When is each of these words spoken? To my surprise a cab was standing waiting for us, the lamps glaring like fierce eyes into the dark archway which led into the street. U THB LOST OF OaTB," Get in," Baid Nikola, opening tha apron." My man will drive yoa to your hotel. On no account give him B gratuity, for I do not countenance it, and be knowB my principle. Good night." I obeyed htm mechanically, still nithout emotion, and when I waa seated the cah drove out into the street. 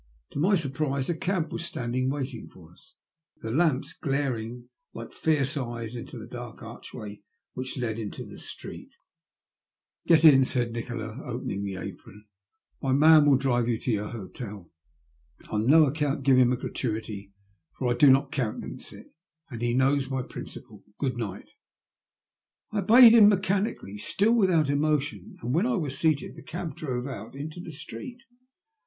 To 0.31 0.39
my 0.39 0.55
surprise 0.55 1.09
a 1.11 1.15
cab 1.15 1.53
was 1.53 1.63
standing 1.63 2.09
waiting 2.09 2.47
for 2.49 2.71
us, 2.71 2.95
the 3.43 3.51
lamps 3.51 3.93
glaring 3.93 4.67
like 4.95 5.13
fierce 5.13 5.55
eyes 5.55 5.95
into 5.95 6.17
the 6.17 6.25
dark 6.25 6.63
archway 6.63 7.21
which 7.53 7.77
led 7.77 7.99
into 7.99 8.25
the 8.25 8.39
street. 8.39 8.95
U 10.05 10.15
THB 10.15 10.15
LOST 10.15 10.23
OF 10.23 10.23
OaTB," 10.23 10.23
Get 10.23 10.33
in," 10.33 10.43
Baid 10.43 10.73
Nikola, 10.73 11.19
opening 11.23 11.63
tha 11.63 11.75
apron." 11.79 12.25
My 12.81 12.93
man 12.93 13.27
will 13.27 13.37
drive 13.37 13.65
yoa 13.65 13.79
to 13.83 13.91
your 13.91 14.09
hotel. 14.09 14.71
On 15.51 15.67
no 15.67 15.85
account 15.85 16.23
give 16.23 16.39
him 16.39 16.49
B 16.49 16.55
gratuity, 16.55 17.31
for 17.77 17.87
I 17.93 17.93
do 17.95 18.09
not 18.09 18.31
countenance 18.31 18.91
it, 18.91 19.13
and 19.51 19.59
be 19.59 19.75
knowB 19.75 20.09
my 20.09 20.23
principle. 20.23 20.83
Good 20.97 21.17
night." 21.17 21.51
I 22.71 22.79
obeyed 22.79 23.13
htm 23.13 23.27
mechanically, 23.29 23.99
still 23.99 24.33
nithout 24.33 24.67
emotion, 24.71 25.37
and 25.43 25.53
when 25.53 25.67
I 25.67 25.75
waa 25.75 25.89
seated 25.89 26.33
the 26.33 26.41
cah 26.41 26.65
drove 26.73 27.05
out 27.05 27.35
into 27.35 27.59
the 27.59 27.71
street. 27.71 28.23